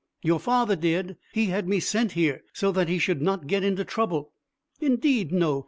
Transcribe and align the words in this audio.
"Your 0.23 0.39
father 0.39 0.75
did. 0.75 1.17
He 1.31 1.45
had 1.51 1.67
me 1.67 1.79
sent 1.79 2.13
here, 2.13 2.41
so 2.53 2.71
that 2.71 2.89
he 2.89 2.97
should 2.97 3.21
not 3.21 3.45
get 3.45 3.63
into 3.63 3.85
trouble." 3.85 4.33
"Indeed 4.79 5.31
no! 5.31 5.59